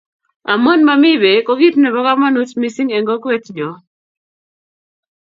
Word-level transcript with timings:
amun 0.51 0.79
mami 0.87 1.11
bek 1.21 1.41
ko 1.45 1.53
kit 1.59 1.75
nebo 1.79 1.99
kamangut 2.05 2.51
mising 2.59 2.89
eng 2.95 3.07
kokwet 3.09 3.45
nyon 3.55 3.77